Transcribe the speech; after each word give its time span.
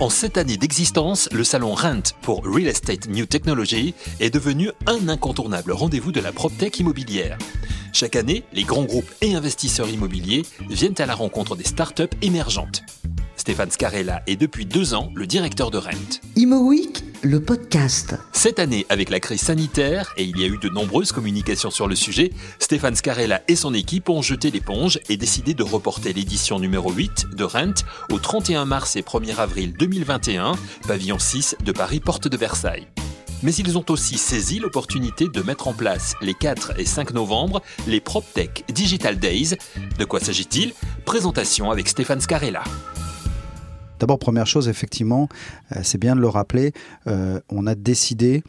En 0.00 0.10
cette 0.10 0.38
année 0.38 0.56
d'existence, 0.56 1.28
le 1.30 1.44
salon 1.44 1.72
Rent 1.72 2.14
pour 2.20 2.44
Real 2.44 2.66
Estate 2.66 3.06
New 3.06 3.26
Technology 3.26 3.94
est 4.18 4.30
devenu 4.30 4.70
un 4.86 5.08
incontournable 5.08 5.70
rendez-vous 5.70 6.10
de 6.10 6.20
la 6.20 6.32
PropTech 6.32 6.80
immobilière. 6.80 7.38
Chaque 7.92 8.16
année, 8.16 8.42
les 8.52 8.64
grands 8.64 8.82
groupes 8.82 9.08
et 9.20 9.36
investisseurs 9.36 9.88
immobiliers 9.88 10.42
viennent 10.68 10.98
à 10.98 11.06
la 11.06 11.14
rencontre 11.14 11.54
des 11.54 11.64
startups 11.64 12.02
émergentes. 12.22 12.82
Stéphane 13.36 13.70
Scarella 13.70 14.22
est 14.26 14.34
depuis 14.34 14.66
deux 14.66 14.94
ans 14.94 15.12
le 15.14 15.28
directeur 15.28 15.70
de 15.70 15.78
Rent. 15.78 16.20
Imo 16.34 16.66
Week, 16.66 17.04
le 17.24 17.40
podcast. 17.40 18.16
Cette 18.32 18.58
année, 18.58 18.84
avec 18.90 19.08
la 19.08 19.18
crise 19.18 19.40
sanitaire, 19.40 20.12
et 20.16 20.24
il 20.24 20.38
y 20.38 20.44
a 20.44 20.46
eu 20.46 20.58
de 20.58 20.68
nombreuses 20.68 21.10
communications 21.10 21.70
sur 21.70 21.88
le 21.88 21.96
sujet, 21.96 22.30
Stéphane 22.58 22.94
Scarella 22.94 23.40
et 23.48 23.56
son 23.56 23.72
équipe 23.72 24.10
ont 24.10 24.20
jeté 24.20 24.50
l'éponge 24.50 25.00
et 25.08 25.16
décidé 25.16 25.54
de 25.54 25.62
reporter 25.62 26.12
l'édition 26.12 26.58
numéro 26.58 26.92
8 26.92 27.28
de 27.34 27.44
Rent 27.44 27.74
au 28.10 28.18
31 28.18 28.66
mars 28.66 28.96
et 28.96 29.02
1er 29.02 29.36
avril 29.36 29.74
2021, 29.78 30.52
pavillon 30.86 31.18
6 31.18 31.56
de 31.64 31.72
Paris, 31.72 32.00
porte 32.00 32.28
de 32.28 32.36
Versailles 32.36 32.86
mais 33.42 33.54
ils 33.56 33.76
ont 33.76 33.84
aussi 33.90 34.16
saisi 34.16 34.58
l'opportunité 34.58 35.28
de 35.28 35.42
mettre 35.42 35.68
en 35.68 35.74
place 35.74 36.14
les 36.22 36.32
4 36.32 36.80
et 36.80 36.86
5 36.86 37.12
novembre 37.12 37.60
les 37.86 38.00
PropTech 38.00 38.64
Digital 38.72 39.18
Days. 39.18 39.56
De 39.98 40.04
quoi 40.06 40.18
s'agit-il? 40.18 40.72
Présentation 41.04 41.70
avec 41.70 41.88
Stéphane 41.88 42.22
Scarella. 42.22 42.62
D'abord, 43.98 44.18
première 44.18 44.46
chose, 44.46 44.68
effectivement, 44.68 45.28
euh, 45.72 45.80
c'est 45.82 45.98
bien 45.98 46.16
de 46.16 46.20
le 46.20 46.28
rappeler, 46.28 46.72
euh, 47.06 47.40
on 47.48 47.66
a 47.66 47.74
décidé, 47.74 48.42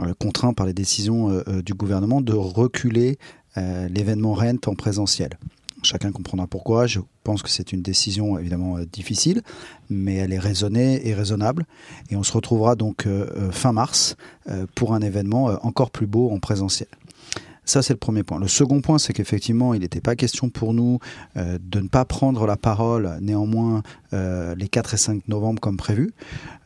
euh, 0.00 0.14
contraint 0.18 0.52
par 0.52 0.66
les 0.66 0.72
décisions 0.72 1.42
du 1.64 1.74
gouvernement, 1.74 2.20
de 2.20 2.32
reculer 2.32 3.18
l'événement 3.56 4.32
Rent 4.32 4.66
en 4.66 4.74
présentiel. 4.74 5.38
Chacun 5.82 6.10
comprendra 6.10 6.46
pourquoi. 6.46 6.86
Je 6.86 7.00
pense 7.24 7.42
que 7.42 7.50
c'est 7.50 7.72
une 7.72 7.82
décision 7.82 8.38
évidemment 8.38 8.78
difficile, 8.90 9.42
mais 9.90 10.14
elle 10.14 10.32
est 10.32 10.38
raisonnée 10.38 11.06
et 11.06 11.12
raisonnable. 11.12 11.66
Et 12.10 12.16
on 12.16 12.22
se 12.22 12.32
retrouvera 12.32 12.76
donc 12.76 13.06
fin 13.50 13.72
mars 13.72 14.16
pour 14.74 14.94
un 14.94 15.00
événement 15.00 15.46
encore 15.66 15.90
plus 15.90 16.06
beau 16.06 16.30
en 16.30 16.38
présentiel. 16.38 16.88
Ça, 17.64 17.82
c'est 17.82 17.92
le 17.92 17.98
premier 17.98 18.22
point. 18.22 18.40
Le 18.40 18.48
second 18.48 18.80
point, 18.80 18.98
c'est 18.98 19.12
qu'effectivement, 19.12 19.72
il 19.74 19.80
n'était 19.80 20.00
pas 20.00 20.16
question 20.16 20.50
pour 20.50 20.74
nous 20.74 20.98
de 21.36 21.80
ne 21.80 21.88
pas 21.88 22.04
prendre 22.04 22.46
la 22.46 22.56
parole, 22.56 23.18
néanmoins, 23.20 23.82
les 24.12 24.68
4 24.68 24.94
et 24.94 24.96
5 24.96 25.28
novembre 25.28 25.60
comme 25.60 25.76
prévu. 25.76 26.12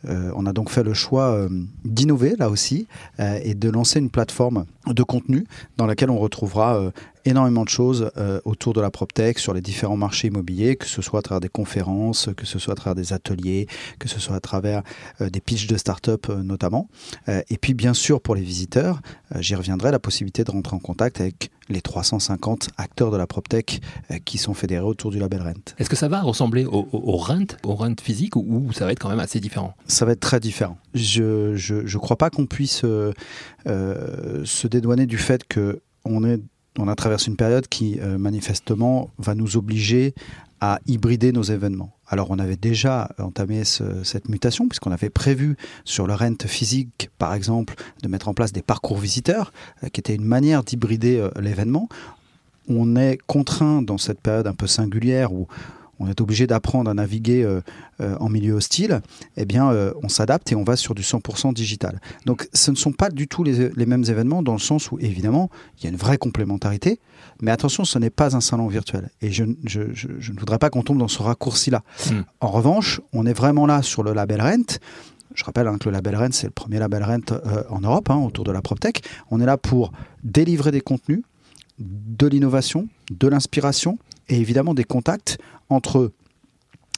On 0.09 0.47
a 0.47 0.53
donc 0.53 0.71
fait 0.71 0.83
le 0.83 0.95
choix 0.95 1.49
d'innover, 1.85 2.35
là 2.39 2.49
aussi, 2.51 2.87
et 3.19 3.55
de 3.55 3.71
lancer 3.71 3.99
une 3.99 4.11
plateforme 4.11 4.67
de 4.87 5.03
contenu 5.03 5.47
dans 5.77 5.87
laquelle 5.87 6.11
on 6.11 6.19
retrouvera 6.19 6.93
énormément 7.27 7.65
de 7.65 7.69
choses 7.69 8.11
euh, 8.17 8.41
autour 8.45 8.73
de 8.73 8.81
la 8.81 8.91
PropTech 8.91 9.39
sur 9.39 9.53
les 9.53 9.61
différents 9.61 9.97
marchés 9.97 10.29
immobiliers, 10.29 10.77
que 10.77 10.87
ce 10.87 11.03
soit 11.03 11.21
à 11.21 11.23
travers 11.23 11.41
des 11.41 11.48
conférences, 11.48 12.29
que 12.37 12.47
ce 12.47 12.59
soit 12.59 12.73
à 12.73 12.77
travers 12.77 12.95
des 12.95 13.13
ateliers, 13.13 13.67
que 13.98 14.09
ce 14.09 14.21
soit 14.21 14.37
à 14.37 14.41
travers 14.41 14.83
euh, 15.21 15.31
des 15.31 15.41
pitchs 15.41 15.67
de 15.67 15.77
start-up 15.77 16.27
euh, 16.31 16.43
notamment. 16.43 16.89
et 17.27 17.59
puis 17.59 17.75
bien 17.75 17.95
sûr 17.95 18.20
pour 18.20 18.35
les 18.35 18.43
visiteurs, 18.43 19.01
j'y 19.37 19.55
reviendrai, 19.55 19.91
la 19.91 19.98
possibilité 19.98 20.45
de 20.45 20.51
rentrer 20.51 20.77
en 20.77 20.79
contact 20.79 21.20
avec 21.20 21.51
les 21.69 21.81
350 21.81 22.69
acteurs 22.77 23.11
de 23.11 23.17
la 23.17 23.27
PropTech 23.27 23.81
qui 24.25 24.39
sont 24.39 24.55
fédérés 24.55 24.85
autour 24.85 25.11
du 25.11 25.19
label 25.19 25.43
Rent. 25.43 25.75
Est-ce 25.79 25.91
que 25.91 25.97
ça 25.97 26.09
va 26.09 26.20
ressembler 26.23 26.65
au, 26.65 26.83
Rent, 27.17 27.57
au 27.65 27.75
Rent 27.75 27.95
physique, 28.01 28.37
ou, 28.37 28.70
ça 28.73 28.85
va 28.85 28.93
être 28.93 29.01
quand 29.01 29.09
même 29.09 29.20
assez 29.20 29.41
différent? 29.41 29.75
Ça 29.97 30.05
va 30.05 30.12
être 30.12 30.20
très 30.20 30.41
différent. 30.41 30.77
Je 30.92 31.22
ne 31.83 31.98
crois 31.98 32.19
pas 32.19 32.28
qu'on 32.28 32.44
puisse 32.44 32.83
se 32.83 34.66
dédouaner 34.66 35.06
du 35.06 35.16
fait 35.16 35.48
que 35.48 35.80
on 36.78 36.89
a 36.89 36.94
traversé 36.94 37.30
une 37.30 37.36
période 37.36 37.66
qui 37.66 37.98
euh, 38.00 38.19
manifestement 38.19 39.11
va 39.17 39.34
nous 39.34 39.56
obliger 39.56 40.14
à 40.61 40.80
hybrider 40.86 41.33
nos 41.33 41.42
événements. 41.42 41.97
Alors 42.08 42.30
on 42.30 42.39
avait 42.39 42.56
déjà 42.56 43.11
entamé 43.19 43.64
cette 43.64 44.28
mutation 44.28 44.69
puisqu'on 44.69 44.92
avait 44.92 45.11
prévu 45.11 45.56
sur 45.86 46.06
le 46.06 46.14
rent 46.14 46.36
physique, 46.47 47.11
par 47.19 47.33
exemple, 47.33 47.74
de 48.02 48.08
mettre 48.08 48.29
en 48.29 48.35
place 48.35 48.52
des 48.52 48.62
parcours 48.62 48.98
visiteurs, 48.98 49.51
euh, 49.83 49.89
qui 49.89 50.01
était 50.01 50.14
une 50.14 50.24
manière 50.24 50.62
d'hybrider 50.62 51.18
euh, 51.18 51.30
l'événement. 51.40 51.89
On 52.68 52.96
est 52.96 53.18
contraint 53.27 53.80
dans 53.80 53.96
cette 53.96 54.20
période 54.20 54.46
un 54.46 54.55
peu 54.55 54.67
singulière 54.67 55.33
où 55.33 55.46
on 55.98 56.08
est 56.08 56.20
obligé 56.20 56.46
d'apprendre 56.46 56.90
à 56.90 56.95
naviguer 56.95 57.42
euh, 57.42 57.61
euh, 58.01 58.17
en 58.20 58.29
milieu 58.29 58.55
hostile, 58.55 59.01
eh 59.36 59.45
bien, 59.45 59.70
euh, 59.70 59.92
on 60.02 60.08
s'adapte 60.08 60.52
et 60.52 60.55
on 60.55 60.64
va 60.64 60.77
sur 60.77 60.95
du 60.95 61.02
100% 61.02 61.55
digital. 61.55 62.01
Donc, 62.27 62.48
ce 62.52 62.70
ne 62.70 62.77
sont 62.77 62.92
pas 62.92 63.08
du 63.08 63.29
tout 63.29 63.45
les, 63.45 63.86
mêmes 63.86 64.05
événements 64.05 64.42
dans 64.42 64.52
le 64.52 64.58
sens 64.58 64.90
où, 64.90 64.98
évidemment, 64.98 65.51
il 65.79 65.85
y 65.85 65.86
a 65.86 65.90
une 65.90 65.96
vraie 65.96 66.18
complémentarité, 66.18 67.01
mais 67.40 67.51
attention, 67.51 67.85
ce 67.85 67.98
n'est 67.98 68.11
pas 68.11 68.36
un 68.36 68.40
salon 68.40 68.67
virtuel. 68.68 69.11
Et 69.23 69.30
je, 69.33 69.45
ne 69.45 70.39
voudrais 70.39 70.58
pas 70.58 70.70
qu'on 70.70 70.83
tombe 70.83 70.98
dans 70.98 71.08
ce 71.08 71.23
raccourci-là. 71.23 71.83
Hmm. 72.11 72.23
En 72.40 72.48
revanche, 72.48 73.01
on 73.12 73.27
est 73.27 73.33
vraiment 73.33 73.67
là 73.67 73.83
sur 73.83 74.02
le 74.02 74.12
label 74.12 74.40
Rent. 74.40 74.79
Je 75.35 75.45
rappelle 75.45 75.68
hein, 75.68 75.77
que 75.79 75.89
le 75.89 75.92
label 75.92 76.17
Rent, 76.17 76.33
c'est 76.33 76.46
le 76.46 76.52
premier 76.52 76.79
label 76.79 77.05
Rent 77.05 77.36
en 77.70 77.80
Europe, 77.80 78.11
hein, 78.11 78.17
autour 78.17 78.45
de 78.45 78.52
la 78.52 78.62
PropTech. 78.62 79.02
On 79.30 79.40
est 79.40 79.46
là 79.46 79.56
pour 79.56 79.92
délivrer 80.24 80.70
des 80.70 80.80
contenus, 80.80 81.23
de 81.79 82.27
l'innovation, 82.27 82.89
de 83.11 83.29
l'inspiration 83.29 83.98
et 84.29 84.39
évidemment 84.41 84.75
des 84.75 84.85
contacts 84.85 85.39
entre 85.69 86.13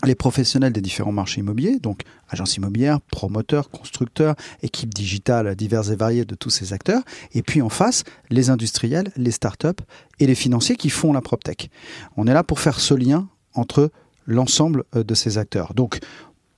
les 0.05 0.15
professionnels 0.15 0.73
des 0.73 0.81
différents 0.81 1.13
marchés 1.13 1.41
immobiliers, 1.41 1.81
donc 1.81 2.03
agences 2.29 2.57
immobilières, 2.57 3.01
promoteurs, 3.01 3.69
constructeurs, 3.69 4.37
équipes 4.63 4.95
digitales 4.95 5.57
diverses 5.57 5.91
et 5.91 5.97
variées 5.97 6.25
de 6.25 6.37
tous 6.37 6.51
ces 6.51 6.73
acteurs, 6.73 7.03
et 7.35 7.43
puis 7.43 7.63
en 7.63 7.69
face, 7.69 8.05
les 8.31 8.51
industriels, 8.51 9.11
les 9.17 9.33
startups 9.33 9.83
et 10.21 10.27
les 10.27 10.37
financiers 10.37 10.77
qui 10.77 10.91
font 10.91 11.13
la 11.13 11.21
PropTech. 11.21 11.71
On 12.17 12.27
est 12.29 12.35
là 12.35 12.45
pour 12.45 12.61
faire 12.61 12.79
ce 12.79 12.95
lien 12.95 13.29
entre 13.55 13.91
l'ensemble 14.27 14.85
euh, 14.95 15.03
de 15.03 15.15
ces 15.15 15.39
acteurs. 15.39 15.75
Donc, 15.75 15.99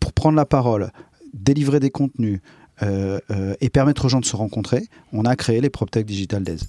pour 0.01 0.13
prendre 0.13 0.37
la 0.37 0.45
parole, 0.45 0.91
délivrer 1.33 1.81
des 1.81 1.91
contenus 1.91 2.41
euh, 2.83 3.19
euh, 3.31 3.55
et 3.61 3.71
permettre 3.71 4.05
aux 4.05 4.09
gens 4.09 4.21
de 4.21 4.25
se 4.25 4.37
rencontrer, 4.37 4.87
on 5.13 5.25
a 5.25 5.37
créé 5.37 5.61
les 5.61 5.71
PropTech 5.71 6.05
Digital 6.05 6.43
Days. 6.43 6.61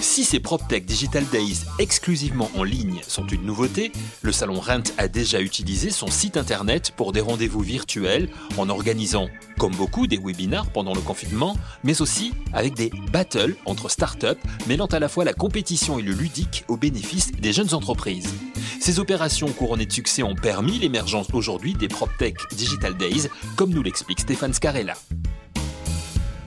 Si 0.00 0.24
ces 0.24 0.40
PropTech 0.40 0.86
Digital 0.86 1.24
Days 1.30 1.58
exclusivement 1.78 2.50
en 2.56 2.64
ligne 2.64 3.00
sont 3.06 3.26
une 3.26 3.44
nouveauté, 3.44 3.92
le 4.22 4.32
salon 4.32 4.58
Rent 4.58 4.82
a 4.96 5.08
déjà 5.08 5.40
utilisé 5.40 5.90
son 5.90 6.06
site 6.06 6.38
internet 6.38 6.92
pour 6.96 7.12
des 7.12 7.20
rendez-vous 7.20 7.60
virtuels 7.60 8.30
en 8.56 8.70
organisant, 8.70 9.28
comme 9.58 9.74
beaucoup, 9.74 10.06
des 10.06 10.16
webinars 10.16 10.70
pendant 10.70 10.94
le 10.94 11.02
confinement, 11.02 11.54
mais 11.84 12.00
aussi 12.00 12.32
avec 12.54 12.74
des 12.74 12.90
battles 13.12 13.56
entre 13.66 13.90
startups 13.90 14.40
mêlant 14.66 14.86
à 14.86 15.00
la 15.00 15.08
fois 15.08 15.24
la 15.24 15.34
compétition 15.34 15.98
et 15.98 16.02
le 16.02 16.12
ludique 16.12 16.64
au 16.68 16.78
bénéfice 16.78 17.32
des 17.32 17.52
jeunes 17.52 17.74
entreprises. 17.74 18.32
Ces 18.80 19.00
opérations 19.00 19.48
couronnées 19.48 19.86
de 19.86 19.92
succès 19.92 20.22
ont 20.22 20.34
permis 20.34 20.78
l'émergence 20.78 21.28
aujourd'hui 21.34 21.74
des 21.74 21.88
PropTech 21.88 22.36
Digital 22.56 22.96
Days, 22.96 23.28
comme 23.56 23.70
nous 23.70 23.82
l'explique 23.82 24.20
Stéphane 24.20 24.54
Scarella. 24.54 24.94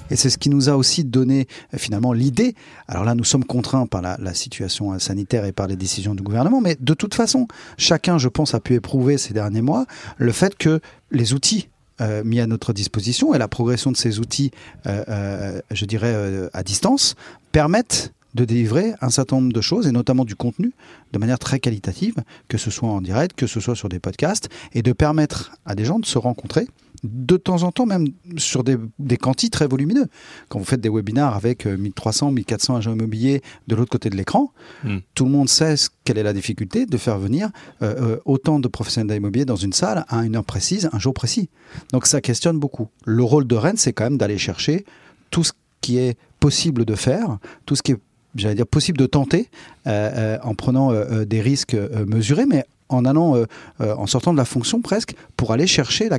Et 0.09 0.15
c'est 0.15 0.29
ce 0.29 0.37
qui 0.37 0.49
nous 0.49 0.69
a 0.69 0.77
aussi 0.77 1.03
donné 1.03 1.47
euh, 1.73 1.77
finalement 1.77 2.13
l'idée. 2.13 2.55
Alors 2.87 3.03
là, 3.03 3.15
nous 3.15 3.23
sommes 3.23 3.45
contraints 3.45 3.85
par 3.85 4.01
la, 4.01 4.33
situation 4.33 4.93
euh, 4.93 4.99
sanitaire 4.99 5.45
et 5.45 5.51
par 5.51 5.67
les 5.67 5.75
décisions 5.75 6.15
du 6.15 6.23
gouvernement, 6.23 6.61
mais 6.61 6.77
de 6.79 6.93
toute 6.93 7.13
façon, 7.13 7.47
chacun, 7.77 8.17
je 8.17 8.27
pense, 8.27 8.53
a 8.53 8.59
pu 8.59 8.73
éprouver 8.73 9.17
ces 9.17 9.33
derniers 9.33 9.61
mois 9.61 9.85
le 10.17 10.31
fait 10.31 10.55
que 10.55 10.79
les 11.11 11.33
outils 11.33 11.69
euh, 12.01 12.23
mis 12.23 12.39
à 12.39 12.47
notre 12.47 12.73
disposition 12.73 13.33
et 13.33 13.37
la 13.37 13.47
progression 13.47 13.91
de 13.91 13.97
ces 13.97 14.19
outils, 14.19 14.51
je 14.85 15.85
dirais, 15.85 16.49
à 16.53 16.63
distance, 16.63 17.15
permettent 17.51 18.13
de 18.33 18.45
délivrer 18.45 18.93
un 19.01 19.09
certain 19.09 19.37
nombre 19.37 19.53
de 19.53 19.61
choses, 19.61 19.87
et 19.87 19.91
notamment 19.91 20.25
du 20.25 20.35
contenu, 20.35 20.73
de 21.11 21.19
manière 21.19 21.39
très 21.39 21.59
qualitative, 21.59 22.15
que 22.47 22.57
ce 22.57 22.71
soit 22.71 22.89
en 22.89 23.01
direct, 23.01 23.37
que 23.37 23.47
ce 23.47 23.59
soit 23.59 23.75
sur 23.75 23.89
des 23.89 23.99
podcasts, 23.99 24.49
et 24.73 24.81
de 24.81 24.91
permettre 24.91 25.51
à 25.65 25.75
des 25.75 25.85
gens 25.85 25.99
de 25.99 26.05
se 26.05 26.17
rencontrer 26.17 26.67
de 27.03 27.35
temps 27.37 27.63
en 27.63 27.71
temps 27.71 27.85
même 27.85 28.07
sur 28.37 28.63
des, 28.63 28.77
des 28.99 29.17
quantis 29.17 29.49
très 29.49 29.67
volumineux. 29.67 30.07
Quand 30.49 30.59
vous 30.59 30.65
faites 30.65 30.81
des 30.81 30.89
webinars 30.89 31.35
avec 31.35 31.65
1300, 31.65 32.29
euh, 32.29 32.31
1400 32.31 32.75
agents 32.77 32.93
immobiliers 32.93 33.41
de 33.67 33.75
l'autre 33.75 33.91
côté 33.91 34.09
de 34.09 34.15
l'écran, 34.15 34.51
hmm. 34.83 34.99
tout 35.13 35.25
le 35.25 35.31
monde 35.31 35.49
sait 35.49 35.75
quelle 36.05 36.17
est 36.17 36.23
la 36.23 36.33
difficulté 36.33 36.85
de 36.85 36.97
faire 36.97 37.19
venir 37.19 37.49
euh, 37.81 38.13
euh, 38.15 38.17
autant 38.25 38.59
de 38.59 38.67
professionnels 38.67 39.17
d'immobilier 39.17 39.45
dans 39.45 39.55
une 39.55 39.73
salle 39.73 40.05
à 40.07 40.23
une 40.23 40.35
heure 40.35 40.45
précise, 40.45 40.89
un 40.93 40.99
jour 40.99 41.13
précis. 41.13 41.49
Donc 41.91 42.07
ça 42.07 42.21
questionne 42.21 42.59
beaucoup. 42.59 42.87
Le 43.05 43.23
rôle 43.23 43.47
de 43.47 43.55
Rennes, 43.55 43.77
c'est 43.77 43.93
quand 43.93 44.05
même 44.05 44.17
d'aller 44.17 44.37
chercher 44.37 44.85
tout 45.29 45.43
ce 45.43 45.51
qui 45.81 45.97
est 45.97 46.17
possible 46.39 46.85
de 46.85 46.95
faire, 46.95 47.37
tout 47.65 47.75
ce 47.75 47.83
qui 47.83 47.93
est 47.93 47.97
j'allais 48.35 48.55
dire 48.55 48.65
possible 48.65 48.97
de 48.97 49.05
tenter 49.05 49.47
en 49.85 50.55
prenant 50.55 50.91
des 51.23 51.39
risques 51.39 51.75
mesurés, 52.07 52.47
mais 52.47 52.65
en 52.89 53.05
allant, 53.05 53.35
euh, 53.35 53.45
euh, 53.81 53.95
en 53.95 54.07
sortant 54.07 54.31
de 54.31 54.37
la 54.37 54.45
fonction 54.45 54.81
presque, 54.81 55.15
pour 55.37 55.51
aller 55.51 55.67
chercher 55.67 56.09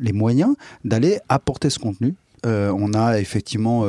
les 0.00 0.12
moyens 0.12 0.54
d'aller 0.84 1.18
apporter 1.28 1.70
ce 1.70 1.78
contenu. 1.78 2.14
Euh, 2.44 2.72
on 2.76 2.94
a 2.94 3.18
effectivement 3.18 3.84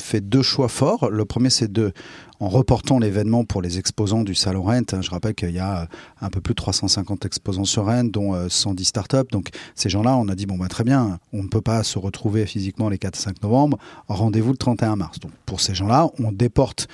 fait 0.00 0.20
deux 0.20 0.42
choix 0.42 0.68
forts. 0.68 1.10
Le 1.10 1.24
premier, 1.24 1.50
c'est 1.50 1.70
de 1.70 1.92
en 2.40 2.48
reportant 2.48 2.98
l'événement 2.98 3.44
pour 3.44 3.60
les 3.60 3.78
exposants 3.78 4.22
du 4.22 4.34
salon 4.34 4.62
Rent. 4.62 4.80
Hein, 4.92 5.02
je 5.02 5.10
rappelle 5.10 5.34
qu'il 5.34 5.50
y 5.50 5.58
a 5.58 5.88
un 6.20 6.30
peu 6.30 6.40
plus 6.40 6.52
de 6.52 6.56
350 6.56 7.26
exposants 7.26 7.64
sur 7.64 7.84
Rent, 7.84 8.04
dont 8.04 8.48
110 8.48 8.84
startups. 8.84 9.30
Donc 9.30 9.50
ces 9.74 9.90
gens-là, 9.90 10.16
on 10.16 10.26
a 10.28 10.34
dit 10.34 10.46
bon 10.46 10.56
bah 10.56 10.68
très 10.68 10.84
bien, 10.84 11.18
on 11.32 11.42
ne 11.42 11.48
peut 11.48 11.60
pas 11.60 11.82
se 11.82 11.98
retrouver 11.98 12.46
physiquement 12.46 12.88
les 12.88 12.98
4 12.98 13.18
et 13.18 13.22
5 13.22 13.42
novembre. 13.42 13.78
Rendez-vous 14.08 14.52
le 14.52 14.56
31 14.56 14.96
mars. 14.96 15.20
Donc 15.20 15.32
pour 15.44 15.60
ces 15.60 15.74
gens-là, 15.74 16.08
on 16.18 16.32
déporte 16.32 16.88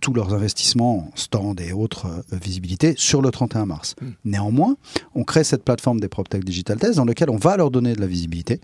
tous 0.00 0.14
leurs 0.14 0.32
investissements, 0.32 1.10
stand 1.14 1.60
et 1.60 1.72
autres 1.72 2.06
visibilités 2.32 2.94
sur 2.96 3.20
le 3.20 3.30
31 3.30 3.66
mars. 3.66 3.94
Hmm. 4.00 4.12
Néanmoins, 4.24 4.76
on 5.14 5.24
crée 5.24 5.44
cette 5.44 5.64
plateforme 5.64 6.00
des 6.00 6.08
PropTech 6.08 6.44
Digital 6.44 6.78
Tests 6.78 6.96
dans 6.96 7.04
laquelle 7.04 7.30
on 7.30 7.36
va 7.36 7.56
leur 7.58 7.70
donner 7.70 7.94
de 7.94 8.00
la 8.00 8.06
visibilité. 8.06 8.60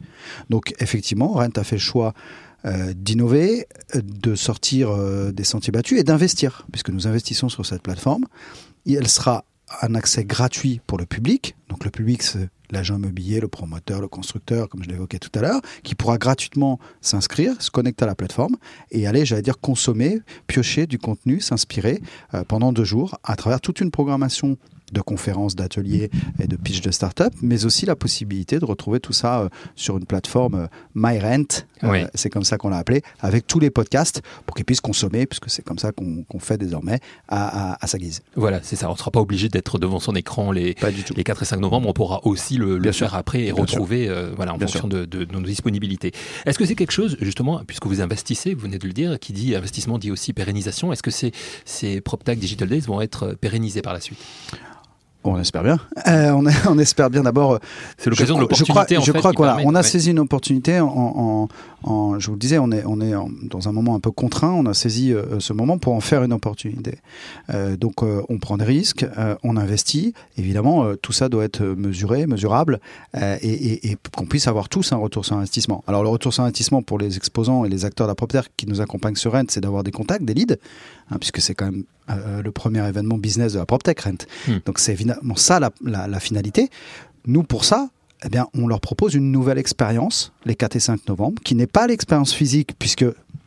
Donc 0.48 0.75
effectivement, 0.78 1.32
Rent 1.32 1.48
a 1.56 1.64
fait 1.64 1.76
le 1.76 1.81
choix 1.81 2.08
euh, 2.08 2.54
d'innover, 2.94 3.66
de 3.94 4.34
sortir 4.34 4.90
euh, 4.90 5.32
des 5.32 5.44
sentiers 5.44 5.70
battus 5.70 5.99
et 5.99 6.05
d'investir, 6.05 6.66
puisque 6.72 6.90
nous 6.90 7.06
investissons 7.06 7.49
sur 7.49 7.66
cette 7.66 7.82
plateforme. 7.82 8.25
elle 8.87 9.08
sera 9.08 9.44
un 9.82 9.94
accès 9.94 10.25
gratuit 10.25 10.81
pour 10.87 10.99
le 10.99 11.06
public. 11.06 11.56
Donc 11.69 11.84
le 11.84 11.90
public, 11.90 12.22
c'est 12.22 12.49
l'agent 12.70 12.96
immobilier, 12.96 13.40
le 13.40 13.49
promoteur, 13.49 14.00
le 14.00 14.08
constructeur, 14.08 14.69
comme 14.69 14.82
je 14.82 14.88
l'évoquais 14.88 15.19
tout 15.19 15.31
à 15.34 15.43
l'heure, 15.43 15.61
qui 15.82 15.94
pourra 15.94 16.19
gratuitement 16.19 16.78
s'inscrire, 17.00 17.61
se 17.61 17.70
connecter 17.70 18.05
à 18.05 18.06
la 18.06 18.14
plateforme 18.14 18.56
et 18.90 19.06
aller, 19.06 19.25
j'allais 19.25 19.43
dire, 19.43 19.58
consommer, 19.58 20.20
piocher 20.46 20.87
du 20.87 20.99
contenu, 20.99 21.40
s'inspirer 21.40 22.00
euh, 22.34 22.44
pendant 22.44 22.72
deux 22.72 22.84
jours 22.84 23.19
à 23.25 23.37
travers 23.37 23.60
toute 23.60 23.81
une 23.81 23.90
programmation 23.90 24.56
de 24.92 25.00
conférences, 25.00 25.56
d'ateliers 25.56 26.10
et 26.40 26.46
de 26.46 26.56
pitch 26.56 26.81
de 26.81 26.90
start-up, 26.90 27.32
mais 27.42 27.64
aussi 27.64 27.86
la 27.86 27.96
possibilité 27.96 28.58
de 28.58 28.64
retrouver 28.64 29.00
tout 29.00 29.12
ça 29.12 29.40
euh, 29.40 29.48
sur 29.75 29.96
une 29.96 30.04
plateforme 30.04 30.54
euh, 30.54 30.66
MyRent, 30.94 31.66
euh, 31.82 32.06
c'est 32.14 32.31
comme 32.31 32.44
ça 32.44 32.58
qu'on 32.58 32.69
l'a 32.69 32.78
appelé, 32.78 33.02
avec 33.20 33.46
tous 33.46 33.58
les 33.58 33.70
podcasts 33.70 34.22
pour 34.46 34.56
qu'ils 34.56 34.64
puissent 34.64 34.81
consommer, 34.81 35.26
puisque 35.26 35.50
c'est 35.50 35.62
comme 35.62 35.78
ça 35.78 35.92
qu'on 35.92 36.38
fait 36.38 36.58
désormais 36.58 37.00
à, 37.28 37.78
sa 37.86 37.98
guise. 37.98 38.22
Voilà, 38.36 38.60
c'est 38.62 38.76
ça. 38.76 38.88
On 38.88 38.92
ne 38.92 38.98
sera 38.98 39.10
pas 39.10 39.20
obligé 39.20 39.48
d'être 39.48 39.78
devant 39.78 40.00
son 40.00 40.14
écran 40.14 40.52
les, 40.52 40.75
les 41.16 41.25
4 41.25 41.42
et 41.42 41.44
5 41.44 41.60
novembre. 41.60 41.88
On 41.88 41.92
pourra 41.92 42.20
aussi 42.26 42.56
le, 42.56 42.81
faire 42.92 43.14
après 43.14 43.44
et 43.44 43.52
retrouver 43.52 44.10
voilà, 44.36 44.54
en 44.54 44.58
fonction 44.58 44.88
de, 44.88 45.26
nos 45.32 45.40
disponibilités. 45.40 46.12
Est-ce 46.46 46.58
que 46.58 46.64
c'est 46.64 46.75
quelque 46.75 46.92
chose, 46.92 47.16
justement, 47.20 47.62
puisque 47.66 47.86
vous 47.86 48.00
investissez, 48.00 48.54
vous 48.54 48.62
venez 48.62 48.78
de 48.78 48.86
le 48.86 48.92
dire, 48.92 49.19
qui 49.19 49.32
dit 49.32 49.54
investissement 49.54 49.98
dit 49.98 50.10
aussi 50.10 50.32
pérennisation, 50.32 50.92
est-ce 50.92 51.02
que 51.02 51.10
ces, 51.10 51.32
ces 51.64 52.00
PropTag 52.00 52.38
Digital 52.38 52.69
Days 52.69 52.81
vont 52.81 53.00
être 53.00 53.36
pérennisés 53.40 53.82
par 53.82 53.92
la 53.92 54.00
suite? 54.00 54.19
On 55.25 55.38
espère 55.38 55.62
bien. 55.62 55.79
Euh, 56.06 56.32
on, 56.67 56.79
espère 56.79 57.11
bien 57.11 57.23
d'abord. 57.23 57.59
C'est 57.97 58.11
l'occasion 58.11 58.37
de 58.37 58.43
l'opportunité. 58.43 58.99
Je 59.03 59.12
crois, 59.12 59.32
qu'on 59.32 59.47
on 59.47 59.75
a 59.75 59.82
saisi 59.82 60.11
une 60.11 60.19
opportunité. 60.19 60.81
En, 60.81 61.49
je 62.19 62.26
vous 62.26 62.32
le 62.32 62.38
disais, 62.38 62.59
on 62.59 62.71
est, 62.71 62.82
on 62.87 63.00
est 63.00 63.12
dans 63.43 63.69
un 63.69 63.73
moment 63.73 63.94
un 63.94 64.00
peu 64.00 64.11
contraint. 64.11 64.53
On 64.53 64.67
a 64.67 64.75
saisi 64.75 65.12
euh, 65.12 65.41
ce 65.41 65.53
moment 65.53 65.79
pour 65.79 65.94
en 65.94 66.00
faire 66.00 66.23
une 66.23 66.32
opportunité. 66.32 66.99
Euh, 67.50 67.76
donc, 67.76 68.03
on 68.03 68.38
prend 68.38 68.59
des 68.59 68.65
risques, 68.65 69.06
on 69.43 69.56
investit. 69.56 70.15
Évidemment, 70.37 70.94
tout 71.00 71.12
ça 71.12 71.29
doit 71.29 71.44
être 71.44 71.62
mesuré, 71.62 72.27
mesurable, 72.27 72.81
et, 73.15 73.97
qu'on 74.15 74.27
puisse 74.27 74.47
avoir 74.47 74.69
tous 74.69 74.93
un 74.93 74.97
retour 74.97 75.25
sur 75.25 75.37
investissement. 75.37 75.82
Alors, 75.87 76.03
le 76.03 76.09
retour 76.09 76.32
sur 76.32 76.43
investissement 76.43 76.82
pour 76.82 76.99
les 76.99 77.17
exposants 77.17 77.65
et 77.65 77.69
les 77.69 77.85
acteurs 77.85 78.06
d'appropriation 78.06 78.50
qui 78.56 78.67
nous 78.67 78.81
accompagnent 78.81 79.17
sur 79.17 79.32
Rent, 79.32 79.44
c'est 79.49 79.61
d'avoir 79.61 79.85
des 79.85 79.91
contacts, 79.91 80.25
des 80.25 80.35
leads, 80.35 80.56
hein, 81.11 81.17
puisque 81.19 81.41
c'est 81.41 81.55
quand 81.55 81.67
même 81.67 81.85
le 82.09 82.51
premier 82.51 82.87
événement 82.87 83.17
business 83.17 83.55
de 83.55 83.59
la 83.59 83.67
PropTech 83.67 83.99
Rent. 84.01 84.27
Hmm. 84.47 84.59
Donc, 84.67 84.79
c'est 84.79 84.93
évidemment 84.93 85.37
ça 85.37 85.59
la, 85.59 85.71
la 86.06 86.21
finalité. 86.21 86.69
Nous, 87.27 87.43
pour 87.43 87.65
ça, 87.65 87.89
eh 88.25 88.29
bien, 88.29 88.47
on 88.55 88.67
leur 88.67 88.81
propose 88.81 89.15
une 89.15 89.31
nouvelle 89.31 89.59
expérience, 89.59 90.33
les 90.45 90.55
4 90.55 90.77
et 90.77 90.81
5 90.81 91.09
novembre, 91.09 91.43
qui 91.43 91.55
n'est 91.55 91.67
pas 91.67 91.87
l'expérience 91.87 92.33
physique, 92.33 92.73
puisque 92.79 93.06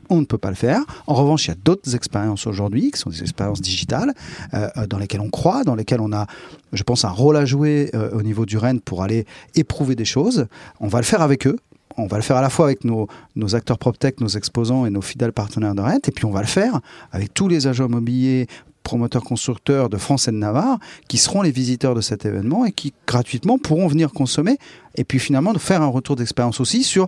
on 0.09 0.21
ne 0.21 0.25
peut 0.25 0.37
pas 0.37 0.49
le 0.49 0.55
faire. 0.55 0.81
En 1.05 1.15
revanche, 1.15 1.45
il 1.45 1.49
y 1.49 1.51
a 1.51 1.57
d'autres 1.63 1.95
expériences 1.95 2.47
aujourd'hui, 2.47 2.91
qui 2.91 2.99
sont 2.99 3.09
des 3.09 3.21
expériences 3.21 3.61
digitales, 3.61 4.13
euh, 4.53 4.69
dans 4.87 4.97
lesquelles 4.97 5.21
on 5.21 5.29
croit, 5.29 5.63
dans 5.63 5.75
lesquelles 5.75 6.01
on 6.01 6.13
a, 6.13 6.27
je 6.73 6.83
pense, 6.83 7.05
un 7.05 7.09
rôle 7.09 7.37
à 7.37 7.45
jouer 7.45 7.89
euh, 7.93 8.11
au 8.11 8.21
niveau 8.21 8.45
du 8.45 8.57
REN 8.57 8.79
pour 8.79 9.03
aller 9.03 9.25
éprouver 9.55 9.95
des 9.95 10.05
choses. 10.05 10.47
On 10.79 10.87
va 10.87 10.99
le 10.99 11.05
faire 11.05 11.21
avec 11.21 11.47
eux. 11.47 11.57
On 11.97 12.07
va 12.07 12.17
le 12.17 12.23
faire 12.23 12.37
à 12.37 12.41
la 12.41 12.49
fois 12.49 12.65
avec 12.65 12.83
nos, 12.83 13.07
acteurs 13.53 13.79
PropTech, 13.79 14.21
nos 14.21 14.27
exposants 14.27 14.85
et 14.85 14.89
nos 14.89 15.01
fidèles 15.01 15.33
partenaires 15.33 15.73
de 15.73 15.81
et 15.81 16.11
puis 16.11 16.25
on 16.25 16.31
va 16.31 16.41
le 16.41 16.47
faire 16.47 16.79
avec 17.11 17.33
tous 17.33 17.47
les 17.47 17.67
agents 17.67 17.87
immobiliers, 17.87 18.47
promoteurs 18.83 19.23
constructeurs 19.23 19.89
de 19.89 19.97
France 19.97 20.27
et 20.27 20.31
de 20.31 20.37
Navarre 20.37 20.79
qui 21.07 21.17
seront 21.17 21.41
les 21.41 21.51
visiteurs 21.51 21.95
de 21.95 22.01
cet 22.01 22.25
événement 22.25 22.65
et 22.65 22.71
qui 22.71 22.93
gratuitement 23.05 23.57
pourront 23.57 23.87
venir 23.87 24.11
consommer 24.11 24.57
et 24.95 25.03
puis 25.03 25.19
finalement 25.19 25.53
faire 25.55 25.81
un 25.81 25.87
retour 25.87 26.15
d'expérience 26.15 26.59
aussi 26.59 26.83
sur 26.83 27.07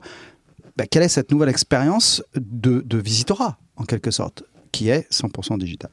bah, 0.75 0.85
quelle 0.89 1.03
est 1.03 1.09
cette 1.09 1.31
nouvelle 1.31 1.49
expérience 1.49 2.23
de, 2.35 2.81
de 2.85 2.97
visitorat 2.97 3.57
en 3.77 3.85
quelque 3.85 4.11
sorte 4.11 4.43
qui 4.71 4.89
est 4.89 5.11
100% 5.11 5.57
digital. 5.57 5.89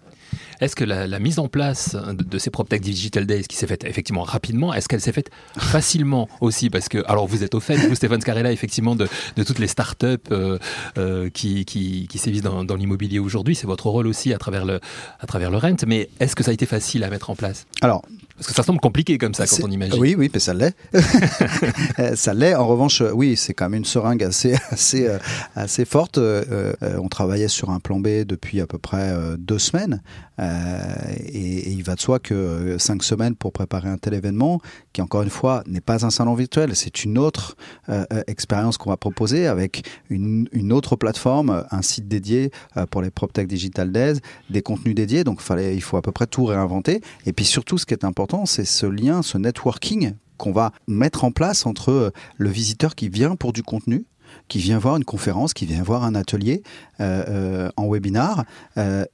Est-ce 0.60 0.76
que 0.76 0.84
la, 0.84 1.18
mise 1.18 1.38
en 1.38 1.48
place 1.48 1.96
de, 1.96 2.38
ces 2.38 2.50
PropTech 2.50 2.80
Digital 2.80 3.26
Days 3.26 3.44
qui 3.44 3.56
s'est 3.56 3.66
faite 3.66 3.84
effectivement 3.84 4.22
rapidement, 4.22 4.72
est-ce 4.72 4.88
qu'elle 4.88 5.00
s'est 5.00 5.12
faite 5.12 5.30
facilement 5.58 6.28
aussi 6.40 6.70
Parce 6.70 6.88
que, 6.88 7.04
alors 7.06 7.26
vous 7.26 7.44
êtes 7.44 7.54
au 7.54 7.60
fait, 7.60 7.76
vous 7.76 7.94
Stéphane 7.94 8.20
Scarella, 8.20 8.52
effectivement, 8.52 8.94
de, 8.94 9.08
toutes 9.44 9.58
les 9.58 9.66
startups 9.66 10.16
euh, 10.30 10.58
euh, 10.98 11.28
qui, 11.30 11.64
qui, 11.64 12.18
sévissent 12.18 12.42
dans, 12.42 12.76
l'immobilier 12.76 13.18
aujourd'hui. 13.18 13.54
C'est 13.54 13.66
votre 13.66 13.86
rôle 13.88 14.06
aussi 14.06 14.32
à 14.32 14.38
travers 14.38 14.64
le, 14.64 14.80
à 15.20 15.26
travers 15.26 15.50
le 15.50 15.58
rent. 15.58 15.76
Mais 15.86 16.08
est-ce 16.20 16.36
que 16.36 16.42
ça 16.42 16.50
a 16.50 16.54
été 16.54 16.66
facile 16.66 17.04
à 17.04 17.10
mettre 17.10 17.30
en 17.30 17.36
place 17.36 17.66
Alors, 17.80 18.02
parce 18.36 18.48
que 18.48 18.54
ça 18.54 18.62
semble 18.62 18.80
compliqué 18.80 19.18
comme 19.18 19.34
ça 19.34 19.46
quand 19.46 19.64
on 19.64 19.70
imagine. 19.70 19.98
Oui, 19.98 20.14
oui, 20.16 20.30
mais 20.32 20.40
ça 20.40 20.54
l'est. 20.54 20.76
ça 22.16 22.34
l'est. 22.34 22.54
En 22.54 22.66
revanche, 22.66 23.02
oui, 23.12 23.36
c'est 23.36 23.54
quand 23.54 23.68
même 23.68 23.78
une 23.78 23.84
seringue 23.84 24.22
assez, 24.22 24.54
assez, 24.70 25.06
euh, 25.06 25.18
assez 25.54 25.84
forte. 25.84 26.18
on 26.18 27.08
travaillait 27.08 27.48
sur 27.48 27.70
un 27.70 27.80
plan 27.80 28.00
B 28.00 28.24
depuis 28.26 28.60
à 28.60 28.66
peu 28.66 28.78
près 28.78 29.14
deux 29.38 29.58
semaines. 29.58 30.02
Euh, 30.46 31.14
et, 31.18 31.70
il 31.70 31.82
va 31.82 31.94
de 31.94 32.00
soi 32.00 32.18
que 32.18 32.34
euh, 32.34 32.78
cinq 32.78 33.02
semaines 33.02 33.36
pour 33.36 33.52
préparer 33.52 33.88
un 33.88 33.98
tel 33.98 34.14
événement, 34.14 34.60
qui 34.92 35.02
encore 35.02 35.22
une 35.22 35.30
fois 35.30 35.62
n'est 35.66 35.80
pas 35.80 36.04
un 36.04 36.10
salon 36.10 36.34
virtuel, 36.34 36.74
c'est 36.74 37.04
une 37.04 37.18
autre 37.18 37.56
euh, 37.88 38.04
expérience 38.26 38.76
qu'on 38.76 38.90
va 38.90 38.96
proposer 38.96 39.46
avec 39.46 39.86
une, 40.08 40.72
autre 40.72 40.96
plateforme, 40.96 41.64
un 41.70 41.82
site 41.82 42.08
dédié 42.08 42.50
pour 42.90 43.02
les 43.02 43.10
PropTech 43.10 43.46
Digital 43.46 43.92
Days, 43.92 44.18
des 44.50 44.62
contenus 44.62 44.94
dédiés. 44.94 45.24
Donc 45.24 45.40
il 45.58 45.82
faut 45.82 45.96
à 45.96 46.02
peu 46.02 46.12
près 46.12 46.26
tout 46.26 46.44
réinventer. 46.44 47.00
Et 47.24 47.32
puis 47.32 47.44
surtout, 47.44 47.78
ce 47.78 47.86
qui 47.86 47.94
est 47.94 48.04
important, 48.04 48.46
c'est 48.46 48.64
ce 48.64 48.86
lien, 48.86 49.22
ce 49.22 49.38
networking 49.38 50.14
qu'on 50.38 50.52
va 50.52 50.72
mettre 50.86 51.24
en 51.24 51.30
place 51.30 51.66
entre 51.66 52.12
le 52.36 52.48
visiteur 52.50 52.94
qui 52.94 53.08
vient 53.08 53.36
pour 53.36 53.52
du 53.52 53.62
contenu, 53.62 54.04
qui 54.48 54.58
vient 54.58 54.78
voir 54.78 54.96
une 54.96 55.04
conférence, 55.04 55.54
qui 55.54 55.66
vient 55.66 55.82
voir 55.82 56.04
un 56.04 56.14
atelier 56.14 56.62
en 56.98 57.88
webinar, 57.88 58.44